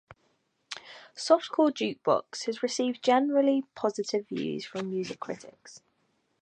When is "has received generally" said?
2.47-3.65